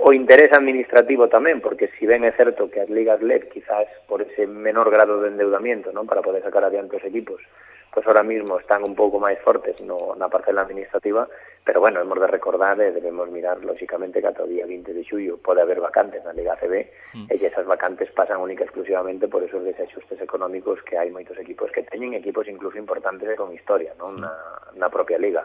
o 0.00 0.14
interés 0.14 0.54
administrativo 0.54 1.26
tamén, 1.26 1.58
porque 1.58 1.90
si 1.98 2.06
ben 2.06 2.22
é 2.22 2.30
certo 2.30 2.70
que 2.70 2.78
as 2.78 2.90
ligas 2.90 3.18
LED 3.18 3.50
quizás 3.50 3.90
por 4.06 4.22
ese 4.22 4.46
menor 4.46 4.94
grado 4.94 5.18
de 5.18 5.34
endeudamiento 5.34 5.90
non 5.90 6.06
para 6.06 6.22
poder 6.22 6.40
sacar 6.46 6.62
adiante 6.62 7.02
os 7.02 7.04
equipos, 7.04 7.42
pois 7.90 8.06
ahora 8.06 8.22
mismo 8.22 8.62
están 8.62 8.86
un 8.86 8.94
pouco 8.94 9.18
máis 9.18 9.42
fortes 9.42 9.80
no, 9.82 10.14
na 10.14 10.30
parcela 10.30 10.62
administrativa, 10.62 11.26
pero 11.66 11.82
bueno, 11.82 11.98
hemos 12.00 12.20
de 12.20 12.30
recordar 12.30 12.78
e 12.78 12.94
debemos 12.94 13.26
mirar 13.26 13.58
lóxicamente 13.66 14.22
que 14.22 14.30
ata 14.30 14.46
o 14.46 14.50
día 14.50 14.70
20 14.70 14.94
de 14.94 15.02
xullo 15.02 15.34
pode 15.42 15.66
haber 15.66 15.82
vacantes 15.82 16.22
na 16.22 16.30
Liga 16.30 16.54
CB 16.54 16.74
mm. 17.18 17.26
e 17.26 17.34
esas 17.34 17.66
vacantes 17.66 18.06
pasan 18.14 18.38
única 18.38 18.62
exclusivamente 18.62 19.26
por 19.26 19.42
esos 19.42 19.66
desaxustes 19.66 20.22
económicos 20.22 20.78
que 20.86 20.94
hai 20.94 21.10
moitos 21.10 21.34
equipos 21.42 21.74
que 21.74 21.82
teñen 21.82 22.14
equipos 22.14 22.46
incluso 22.46 22.78
importantes 22.78 23.26
e 23.26 23.34
con 23.34 23.50
historia 23.50 23.98
non 23.98 24.22
na, 24.22 24.30
na 24.78 24.86
propia 24.86 25.18
Liga 25.18 25.42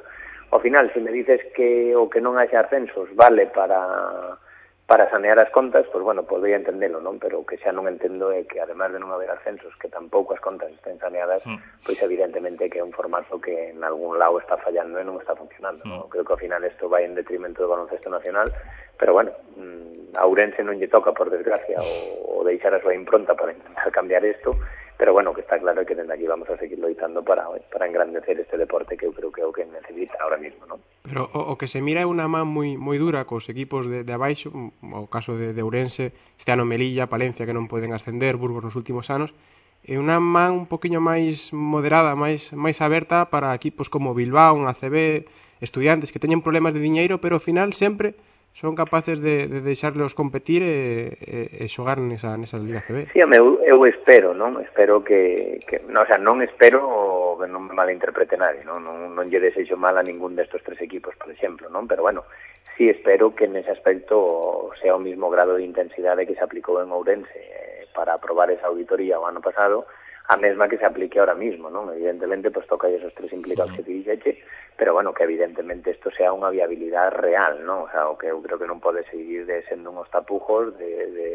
ao 0.54 0.62
final, 0.62 0.94
se 0.94 1.02
me 1.02 1.12
dices 1.12 1.42
que 1.58 1.98
o 1.98 2.06
que 2.14 2.22
non 2.22 2.38
haxa 2.38 2.62
ascensos 2.62 3.10
vale 3.18 3.50
para 3.50 4.38
para 4.86 5.10
sanear 5.10 5.40
as 5.40 5.50
contas, 5.50 5.88
pois, 5.90 6.04
bueno, 6.04 6.22
podría 6.28 6.60
entendelo, 6.60 7.02
non? 7.02 7.18
Pero 7.18 7.42
o 7.42 7.48
que 7.48 7.58
xa 7.58 7.74
non 7.74 7.90
entendo 7.90 8.30
é 8.30 8.46
que, 8.46 8.62
además 8.62 8.94
de 8.94 9.02
non 9.02 9.10
haber 9.10 9.32
ascensos, 9.34 9.74
que 9.82 9.90
tampouco 9.90 10.38
as 10.38 10.44
contas 10.44 10.70
estén 10.70 11.02
saneadas, 11.02 11.42
mm. 11.48 11.88
pois, 11.88 11.98
evidentemente, 12.06 12.70
que 12.70 12.78
é 12.78 12.86
un 12.86 12.94
formato 12.94 13.42
que 13.42 13.74
en 13.74 13.82
algún 13.82 14.20
lado 14.22 14.38
está 14.38 14.60
fallando 14.62 15.02
e 15.02 15.08
non 15.08 15.18
está 15.18 15.34
funcionando, 15.34 15.82
mm. 15.82 15.90
non? 15.90 16.12
Creo 16.14 16.28
que, 16.28 16.36
ao 16.38 16.44
final, 16.44 16.62
isto 16.68 16.86
vai 16.86 17.08
en 17.08 17.18
detrimento 17.18 17.66
do 17.66 17.72
baloncesto 17.74 18.12
nacional, 18.14 18.52
pero, 19.00 19.18
bueno, 19.18 19.34
mm, 19.58 20.20
a 20.20 20.28
Ourense 20.30 20.62
non 20.62 20.78
lle 20.78 20.92
toca, 20.92 21.16
por 21.16 21.34
desgracia, 21.34 21.82
o, 21.82 22.38
o 22.38 22.46
deixar 22.46 22.76
a 22.76 22.84
súa 22.84 22.94
impronta 22.94 23.34
para 23.34 23.56
intentar 23.56 23.90
cambiar 23.90 24.22
isto, 24.28 24.54
pero 24.98 25.14
bueno, 25.14 25.34
que 25.34 25.42
está 25.42 25.60
claro 25.60 25.86
que 25.86 25.96
desde 25.96 26.14
aquí 26.14 26.26
vamos 26.28 26.50
a 26.50 26.58
seguir 26.58 26.80
loitando 26.80 27.24
para, 27.24 27.48
para 27.72 27.88
engrandecer 27.88 28.40
este 28.40 28.58
deporte 28.58 28.98
que 28.98 29.06
eu 29.06 29.14
creo 29.14 29.32
que 29.32 29.42
é 29.42 29.46
o 29.46 29.54
que 29.54 29.66
necesita 29.66 30.18
ahora 30.22 30.38
mismo, 30.38 30.66
¿no? 30.66 30.80
Pero 31.04 31.30
o, 31.34 31.54
o 31.54 31.58
que 31.58 31.68
se 31.68 31.82
mira 31.82 32.02
é 32.02 32.08
unha 32.08 32.30
man 32.30 32.48
moi 32.48 32.80
moi 32.80 32.96
dura 33.02 33.28
cos 33.28 33.52
equipos 33.52 33.90
de, 33.90 34.08
de 34.08 34.14
abaixo, 34.14 34.54
mm, 34.54 34.94
o 34.96 35.10
caso 35.12 35.36
de, 35.36 35.52
de 35.52 35.62
Ourense, 35.66 36.16
este 36.38 36.56
ano 36.56 36.64
Melilla, 36.64 37.12
Palencia 37.12 37.44
que 37.44 37.56
non 37.56 37.68
poden 37.68 37.92
ascender, 37.92 38.40
Burgos 38.40 38.64
nos 38.64 38.78
últimos 38.80 39.12
anos, 39.12 39.36
é 39.84 40.00
unha 40.00 40.22
man 40.24 40.64
un 40.64 40.68
poquinho 40.72 41.04
máis 41.04 41.52
moderada, 41.52 42.16
máis 42.16 42.56
máis 42.56 42.80
aberta 42.80 43.28
para 43.28 43.52
equipos 43.52 43.92
como 43.92 44.16
Bilbao, 44.16 44.56
un 44.56 44.72
ACB, 44.72 45.28
estudiantes 45.60 46.16
que 46.16 46.24
teñen 46.24 46.40
problemas 46.40 46.72
de 46.72 46.80
diñeiro, 46.80 47.20
pero 47.20 47.36
ao 47.36 47.44
final 47.44 47.76
sempre 47.76 48.16
son 48.54 48.76
capaces 48.76 49.20
de, 49.22 49.48
de 49.48 49.62
deixarlos 49.62 50.14
competir 50.14 50.62
e, 50.62 51.18
e, 51.18 51.66
e 51.66 51.68
xogar 51.68 51.98
nesa, 51.98 52.38
nesa 52.38 52.62
Liga 52.62 52.86
CB. 52.86 53.10
Sí, 53.10 53.20
home, 53.20 53.34
eu, 53.34 53.58
eu 53.66 53.82
espero, 53.90 54.38
non? 54.38 54.62
Espero 54.62 55.02
que, 55.02 55.58
que 55.66 55.82
no, 55.90 56.06
o 56.06 56.08
sea, 56.08 56.22
non 56.22 56.46
espero 56.46 57.36
que 57.42 57.50
non 57.50 57.66
me 57.66 57.74
malinterprete 57.74 58.38
nadie, 58.38 58.62
non, 58.62 58.86
non, 58.86 59.18
non 59.18 59.26
lle 59.26 59.42
deseixo 59.42 59.74
mal 59.74 59.98
a 59.98 60.06
ningún 60.06 60.38
destos 60.38 60.62
tres 60.62 60.78
equipos, 60.86 61.18
por 61.18 61.34
exemplo, 61.34 61.66
non? 61.74 61.90
Pero 61.90 62.06
bueno, 62.06 62.30
sí 62.78 62.94
espero 62.94 63.34
que 63.34 63.50
nese 63.50 63.74
aspecto 63.74 64.70
sea 64.78 64.94
o 64.94 65.02
mismo 65.02 65.34
grado 65.34 65.58
de 65.58 65.66
intensidade 65.66 66.30
que 66.30 66.38
se 66.38 66.46
aplicou 66.46 66.78
en 66.78 66.94
Ourense 66.94 67.34
eh, 67.34 67.90
para 67.98 68.14
aprobar 68.14 68.54
esa 68.54 68.70
auditoría 68.70 69.18
o 69.18 69.26
ano 69.26 69.42
pasado, 69.42 69.90
a 70.30 70.38
mesma 70.38 70.70
que 70.70 70.78
se 70.78 70.86
aplique 70.86 71.20
ahora 71.20 71.36
mismo, 71.36 71.74
non? 71.74 71.90
Evidentemente, 71.90 72.54
pues 72.54 72.70
toca 72.70 72.86
esos 72.88 73.14
tres 73.18 73.34
implicados 73.34 73.74
sí. 73.74 73.82
que 73.82 73.92
dixeche, 73.92 74.32
pero 74.78 74.94
bueno, 74.94 75.14
que 75.14 75.24
evidentemente 75.24 75.92
isto 75.92 76.10
sea 76.12 76.34
unha 76.34 76.50
viabilidade 76.50 77.14
real, 77.22 77.62
non? 77.62 77.86
O 77.86 77.90
sea, 77.90 78.10
o 78.10 78.18
que 78.18 78.34
eu 78.34 78.42
creo 78.42 78.58
que 78.58 78.70
non 78.70 78.82
pode 78.82 79.06
seguir 79.10 79.46
de 79.46 79.62
sendo 79.70 79.94
uns 79.94 80.10
tapujos 80.10 80.74
de, 80.78 80.92
de 81.14 81.28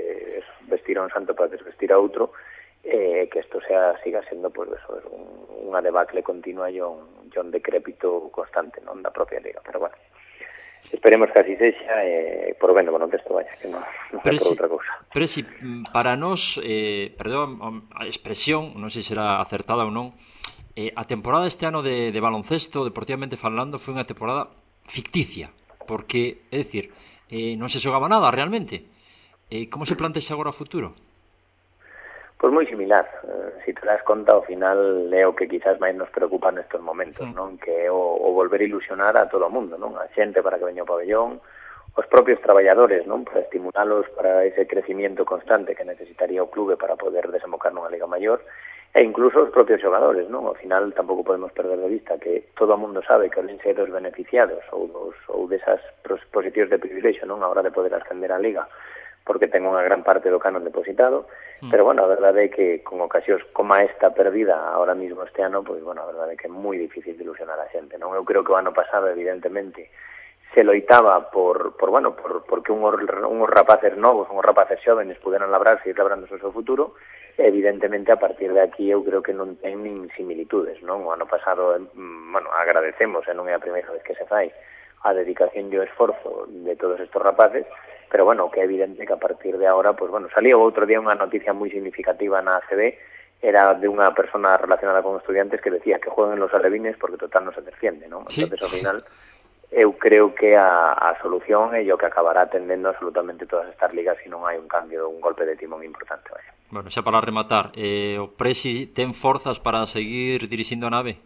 vestir 0.67 0.99
a 0.99 1.07
un 1.07 1.13
santo 1.15 1.35
para 1.39 1.53
desvestir 1.53 1.95
a 1.95 1.99
outro 1.99 2.35
eh, 2.83 3.29
que 3.31 3.41
isto 3.41 3.61
sea 3.63 3.95
siga 4.03 4.23
sendo 4.27 4.51
pues, 4.51 4.71
eso, 4.75 4.99
un, 5.11 5.71
unha 5.71 5.83
debacle 5.83 6.27
continua 6.27 6.71
e 6.71 6.83
un, 6.83 7.31
e 7.31 7.37
un 7.39 7.51
decrépito 7.55 8.31
constante 8.35 8.83
non 8.83 9.03
da 9.03 9.15
propia 9.15 9.39
liga, 9.39 9.63
pero 9.63 9.83
bueno 9.83 9.99
Esperemos 10.93 11.29
que 11.31 11.39
así 11.39 11.57
sexa 11.57 12.01
e 12.01 12.49
eh, 12.49 12.57
por 12.57 12.73
ben 12.73 12.89
no 12.89 13.13
texto 13.13 13.37
vaya, 13.37 13.53
que 13.61 13.69
non, 13.69 13.85
non 14.09 14.25
por 14.25 14.33
si, 14.41 14.57
outra 14.57 14.73
cousa. 14.73 14.93
Pero 15.13 15.27
si 15.29 15.45
mm, 15.45 15.93
para 15.93 16.17
nós, 16.17 16.57
eh, 16.65 17.13
perdón 17.13 17.61
a 17.93 18.09
expresión, 18.09 18.73
non 18.73 18.89
sei 18.89 19.05
se 19.05 19.13
será 19.13 19.37
acertada 19.37 19.85
ou 19.85 19.93
non, 19.93 20.17
eh, 20.79 20.95
a 20.95 21.03
temporada 21.11 21.51
este 21.51 21.67
ano 21.67 21.83
de, 21.83 22.15
de 22.15 22.21
baloncesto, 22.23 22.87
deportivamente 22.87 23.35
falando, 23.35 23.83
foi 23.83 23.99
unha 23.99 24.07
temporada 24.07 24.47
ficticia, 24.87 25.51
porque, 25.91 26.47
é 26.55 26.63
dicir, 26.63 26.95
eh, 27.27 27.59
non 27.59 27.67
se 27.67 27.83
xogaba 27.83 28.07
nada 28.07 28.31
realmente. 28.31 28.87
Eh, 29.51 29.67
como 29.67 29.83
se 29.83 29.99
plantexa 29.99 30.39
agora 30.39 30.55
o 30.55 30.57
futuro? 30.57 30.95
Pois 32.39 32.55
moi 32.55 32.63
similar, 32.71 33.03
eh, 33.27 33.59
si 33.67 33.75
te 33.75 33.83
das 33.83 34.07
conta, 34.07 34.39
ao 34.39 34.47
final 34.47 35.11
é 35.11 35.27
o 35.27 35.35
que 35.35 35.51
quizás 35.51 35.83
máis 35.83 35.99
nos 35.99 36.15
preocupa 36.15 36.55
nestes 36.55 36.79
momentos, 36.79 37.27
sí. 37.27 37.35
non? 37.35 37.59
Que 37.59 37.75
é 37.75 37.91
o, 37.91 37.99
o 37.99 38.31
volver 38.31 38.63
a 38.63 38.69
ilusionar 38.71 39.19
a 39.19 39.27
todo 39.27 39.51
o 39.51 39.55
mundo, 39.55 39.75
non? 39.75 39.99
A 39.99 40.07
xente 40.15 40.39
para 40.47 40.63
que 40.63 40.69
veña 40.71 40.87
o 40.87 40.91
pabellón, 40.91 41.43
os 41.99 42.07
propios 42.07 42.39
traballadores, 42.39 43.03
non? 43.11 43.27
Para 43.27 43.43
estimularlos 43.43 44.07
para 44.15 44.47
ese 44.47 44.71
crecimiento 44.71 45.27
constante 45.27 45.75
que 45.75 45.83
necesitaría 45.83 46.39
o 46.39 46.47
clube 46.47 46.79
para 46.79 46.95
poder 46.95 47.27
desembocar 47.35 47.75
nunha 47.75 47.91
liga 47.91 48.07
maior, 48.07 48.39
e 48.99 49.05
incluso 49.07 49.47
os 49.47 49.55
propios 49.55 49.79
xogadores, 49.79 50.27
non? 50.27 50.51
Ao 50.51 50.59
final 50.59 50.91
tampouco 50.91 51.23
podemos 51.23 51.55
perder 51.55 51.79
de 51.79 51.87
vista 51.87 52.19
que 52.19 52.51
todo 52.59 52.75
o 52.75 52.81
mundo 52.83 52.99
sabe 53.07 53.31
que 53.31 53.39
os 53.39 53.47
ser 53.63 53.79
os 53.79 53.95
beneficiados 53.95 54.67
ou, 54.75 54.91
dos, 54.91 55.15
ou 55.31 55.47
desas 55.47 55.79
posicións 56.35 56.67
de 56.67 56.83
privilexio, 56.83 57.23
non? 57.23 57.39
A 57.47 57.47
hora 57.47 57.63
de 57.63 57.71
poder 57.71 57.95
ascender 57.95 58.35
a 58.35 58.43
liga 58.43 58.67
porque 59.23 59.47
ten 59.47 59.63
unha 59.69 59.85
gran 59.85 60.03
parte 60.03 60.33
do 60.33 60.41
canon 60.41 60.65
depositado, 60.65 61.29
mm. 61.61 61.69
pero 61.69 61.85
bueno, 61.85 62.01
a 62.03 62.09
verdade 62.09 62.49
é 62.49 62.51
que 62.51 62.81
con 62.81 62.99
ocasións 63.05 63.45
como 63.53 63.77
esta 63.77 64.17
perdida 64.17 64.57
ahora 64.73 64.97
mismo 64.97 65.21
este 65.23 65.45
ano, 65.45 65.61
pois 65.61 65.85
bueno, 65.85 66.01
a 66.01 66.09
verdade 66.09 66.33
é 66.35 66.39
que 66.41 66.49
é 66.49 66.51
moi 66.51 66.81
difícil 66.81 67.13
de 67.15 67.23
ilusionar 67.29 67.61
a 67.61 67.69
xente, 67.69 68.01
non? 68.01 68.17
Eu 68.17 68.25
creo 68.25 68.43
que 68.43 68.51
o 68.51 68.59
ano 68.59 68.75
pasado, 68.75 69.07
evidentemente, 69.07 69.93
que 70.59 70.65
loitaba 70.65 71.31
por, 71.31 71.77
por 71.77 71.91
bueno, 71.91 72.17
por, 72.17 72.43
porque 72.43 72.73
unhos, 72.73 72.99
unhos 73.31 73.47
rapaces 73.47 73.95
novos, 73.95 74.27
unhos 74.27 74.43
rapaces 74.43 74.83
xóvenes 74.83 75.15
puderan 75.23 75.55
labrarse 75.55 75.87
e 75.87 75.95
labrando 75.95 76.27
o 76.27 76.35
seu 76.35 76.51
futuro, 76.51 76.99
evidentemente 77.39 78.11
a 78.11 78.19
partir 78.19 78.51
de 78.51 78.67
aquí 78.67 78.91
eu 78.91 79.07
creo 79.07 79.23
que 79.23 79.31
non 79.31 79.55
ten 79.63 79.87
nin 79.87 80.11
similitudes, 80.19 80.83
non? 80.83 81.07
O 81.07 81.15
ano 81.15 81.31
pasado, 81.31 81.79
bueno, 81.95 82.51
agradecemos, 82.51 83.23
e 83.31 83.39
non 83.39 83.47
é 83.47 83.55
a 83.55 83.63
primeira 83.63 83.87
vez 83.95 84.03
que 84.03 84.19
se 84.19 84.27
fai, 84.27 84.51
a 85.07 85.15
dedicación 85.15 85.71
e 85.71 85.79
o 85.79 85.87
esforzo 85.87 86.51
de 86.51 86.75
todos 86.75 86.99
estos 86.99 87.23
rapaces, 87.23 87.63
pero 88.11 88.27
bueno, 88.27 88.51
que 88.51 88.59
é 88.59 88.67
evidente 88.67 89.07
que 89.07 89.15
a 89.15 89.23
partir 89.23 89.63
de 89.63 89.71
ahora, 89.71 89.95
pues 89.95 90.11
bueno, 90.11 90.27
salía 90.35 90.59
outro 90.59 90.91
día 90.91 90.99
unha 90.99 91.15
noticia 91.15 91.55
moi 91.55 91.71
significativa 91.71 92.43
na 92.43 92.59
ACB, 92.59 92.99
era 93.39 93.79
de 93.79 93.87
unha 93.87 94.11
persona 94.11 94.59
relacionada 94.59 95.07
con 95.07 95.23
estudiantes 95.23 95.63
que 95.63 95.71
decía 95.71 96.03
que 96.03 96.11
jueguen 96.11 96.43
los 96.43 96.51
alevines 96.51 96.99
porque 96.99 97.15
total 97.15 97.47
no 97.47 97.55
se 97.55 97.63
defiende, 97.63 98.11
¿no? 98.11 98.27
Entonces 98.27 98.59
ao 98.59 98.75
final 98.75 98.99
eu 99.71 99.93
creo 99.93 100.35
que 100.35 100.57
a, 100.57 100.93
a 100.97 101.21
solución 101.21 101.77
é 101.77 101.85
o 101.93 102.01
que 102.01 102.09
acabará 102.09 102.49
atendendo 102.49 102.89
absolutamente 102.89 103.45
todas 103.45 103.69
estas 103.69 103.93
ligas 103.93 104.17
se 104.25 104.33
non 104.33 104.49
hai 104.49 104.57
un 104.57 104.65
cambio, 104.65 105.13
un 105.13 105.21
golpe 105.21 105.45
de 105.45 105.61
timón 105.61 105.85
importante. 105.85 106.33
Vaya. 106.33 106.53
Bueno, 106.73 106.89
xa 106.89 107.05
para 107.05 107.21
rematar, 107.21 107.77
eh, 107.77 108.17
o 108.17 108.33
Presi 108.33 108.89
ten 108.97 109.13
forzas 109.13 109.61
para 109.61 109.85
seguir 109.85 110.49
dirixindo 110.49 110.89
a 110.89 110.93
nave? 110.93 111.21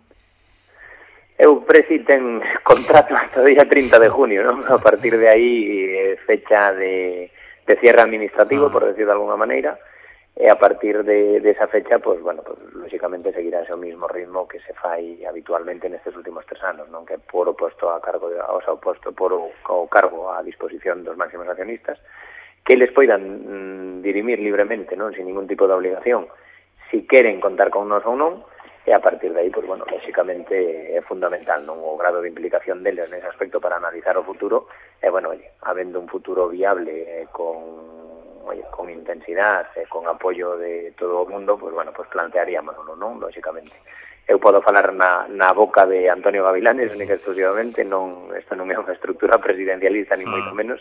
Eu 1.38 1.62
Presi 1.62 2.02
ten 2.02 2.42
contrato 2.66 3.14
hasta 3.14 3.42
o 3.42 3.46
día 3.46 3.62
30 3.62 4.02
de 4.02 4.11
junio, 4.11 4.42
non? 4.42 4.66
A 4.66 4.78
partir 4.82 5.14
de 5.14 5.30
aí 5.30 5.50
eh, 5.94 6.18
fecha 6.26 6.75
de, 6.75 7.30
de 7.62 7.75
cierre 7.78 8.02
administrativo, 8.02 8.66
ah. 8.66 8.75
por 8.75 8.90
decir 8.90 9.06
de 9.06 9.14
alguna 9.14 9.38
maneira, 9.38 9.78
e 10.34 10.48
a 10.48 10.56
partir 10.56 11.04
de, 11.04 11.40
de 11.40 11.50
esa 11.50 11.68
fecha, 11.68 11.98
pues, 11.98 12.20
bueno, 12.22 12.42
pues, 12.42 12.58
lógicamente 12.72 13.32
seguirá 13.32 13.60
ese 13.60 13.76
mismo 13.76 14.08
ritmo 14.08 14.48
que 14.48 14.60
se 14.60 14.72
fai 14.72 15.20
habitualmente 15.28 15.92
nestes 15.92 16.16
últimos 16.16 16.48
tres 16.48 16.64
anos, 16.64 16.88
non? 16.88 17.04
Que 17.04 17.20
por 17.20 17.52
o 17.52 17.54
posto 17.54 17.92
a 17.92 18.00
cargo, 18.00 18.32
de, 18.32 18.40
o 18.40 18.60
sea, 18.64 18.72
o 18.72 18.80
posto 18.80 19.12
por 19.12 19.36
o, 19.36 19.52
o 19.68 19.86
cargo 19.92 20.32
a 20.32 20.40
disposición 20.40 21.04
dos 21.04 21.20
máximos 21.20 21.44
accionistas, 21.52 22.00
que 22.64 22.80
les 22.80 22.88
poidan 22.96 24.00
mm, 24.00 24.00
dirimir 24.00 24.40
libremente, 24.40 24.96
non, 24.96 25.12
sin 25.12 25.28
ningún 25.28 25.44
tipo 25.44 25.68
de 25.68 25.76
obligación, 25.76 26.24
si 26.88 27.04
queren 27.04 27.36
contar 27.36 27.68
con 27.68 27.84
nos 27.92 28.02
ou 28.08 28.16
non, 28.16 28.40
e 28.88 28.90
a 28.90 29.04
partir 29.04 29.36
de 29.36 29.46
aí, 29.46 29.50
pues, 29.52 29.68
bueno, 29.68 29.84
lógicamente 29.84 30.96
é 30.96 31.04
fundamental 31.04 31.60
non? 31.68 31.76
O 31.76 32.00
grado 32.00 32.24
de 32.24 32.32
implicación 32.32 32.80
deles 32.80 33.12
nese 33.12 33.28
aspecto 33.28 33.60
para 33.60 33.76
analizar 33.76 34.16
o 34.16 34.24
futuro, 34.24 34.64
e, 34.96 35.12
bueno, 35.12 35.36
oye, 35.36 35.52
habendo 35.60 36.00
un 36.00 36.08
futuro 36.08 36.48
viable 36.48 37.04
eh, 37.04 37.28
con 37.28 38.01
con 38.71 38.90
intensidade 38.90 39.82
e 39.82 39.88
con 39.88 40.04
eh, 40.04 40.12
apoio 40.12 40.56
de 40.56 40.92
todo 40.99 41.23
o 41.23 41.28
mundo, 41.28 41.56
pues, 41.56 41.73
bueno, 41.73 41.92
pois 41.92 42.09
plantearíamoslo, 42.09 42.97
non? 42.97 43.16
Lóxicamente. 43.16 43.75
Eu 44.28 44.38
podo 44.38 44.62
falar 44.62 44.94
na, 44.94 45.26
na 45.26 45.50
boca 45.50 45.82
de 45.88 46.06
Antonio 46.06 46.47
Gavilanes, 46.47 46.94
única 46.94 47.18
exclusivamente, 47.18 47.82
non, 47.82 48.30
isto 48.37 48.54
non 48.54 48.71
é 48.71 48.76
unha 48.78 48.94
estructura 48.94 49.40
presidencialista, 49.42 50.14
ni 50.14 50.28
moito 50.28 50.52
ah. 50.52 50.59
menos, 50.59 50.78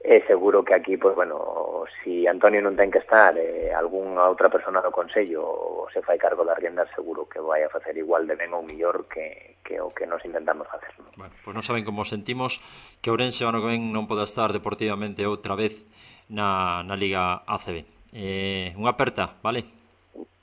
e 0.00 0.24
seguro 0.24 0.64
que 0.64 0.72
aquí, 0.72 0.96
pues, 0.96 1.14
bueno, 1.14 1.84
si 2.00 2.24
Antonio 2.24 2.64
non 2.64 2.72
ten 2.72 2.88
que 2.88 3.04
estar, 3.04 3.36
eh, 3.36 3.68
algunha 3.68 4.32
outra 4.32 4.48
persona 4.48 4.80
do 4.80 4.88
Consello 4.88 5.84
se 5.92 6.00
fai 6.00 6.16
cargo 6.16 6.40
das 6.40 6.56
riendas, 6.56 6.88
seguro 6.96 7.28
que 7.28 7.36
vai 7.36 7.60
a 7.60 7.68
facer 7.68 7.92
igual 8.00 8.24
de 8.24 8.32
ben 8.32 8.56
ou 8.56 8.64
millor 8.64 9.04
que, 9.12 9.60
que 9.60 9.76
o 9.76 9.92
que 9.92 10.08
nos 10.08 10.24
intentamos 10.24 10.64
facer. 10.72 10.88
Bueno, 11.20 11.36
pois 11.44 11.52
non 11.52 11.60
saben 11.60 11.84
como 11.84 12.08
sentimos 12.08 12.64
que 13.04 13.12
Ourense 13.12 13.44
ano 13.44 13.60
que 13.60 13.76
ven 13.76 13.92
non 13.92 14.08
poda 14.08 14.24
estar 14.24 14.56
deportivamente 14.56 15.28
outra 15.28 15.52
vez 15.52 15.84
na, 16.30 16.80
na 16.86 16.94
Liga 16.94 17.42
ACB. 17.44 17.82
Eh, 18.14 18.70
unha 18.78 18.94
aperta, 18.94 19.34
vale? 19.42 19.66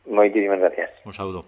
Moitísimas 0.03 0.59
gracias. 0.59 0.91
Un 1.07 1.15
saúdo. 1.15 1.47